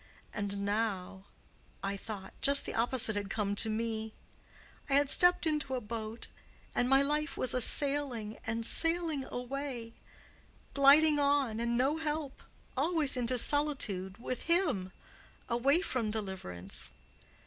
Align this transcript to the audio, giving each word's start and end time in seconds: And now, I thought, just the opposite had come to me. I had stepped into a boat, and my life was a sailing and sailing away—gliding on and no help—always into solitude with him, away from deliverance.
And 0.33 0.65
now, 0.65 1.25
I 1.83 1.95
thought, 1.95 2.33
just 2.41 2.65
the 2.65 2.73
opposite 2.73 3.15
had 3.15 3.29
come 3.29 3.55
to 3.57 3.69
me. 3.69 4.15
I 4.89 4.93
had 4.95 5.11
stepped 5.11 5.45
into 5.45 5.75
a 5.75 5.79
boat, 5.79 6.25
and 6.73 6.89
my 6.89 7.03
life 7.03 7.37
was 7.37 7.53
a 7.53 7.61
sailing 7.61 8.39
and 8.47 8.65
sailing 8.65 9.25
away—gliding 9.29 11.19
on 11.19 11.59
and 11.59 11.77
no 11.77 11.97
help—always 11.97 13.15
into 13.15 13.37
solitude 13.37 14.17
with 14.17 14.49
him, 14.49 14.91
away 15.47 15.81
from 15.81 16.09
deliverance. 16.09 16.93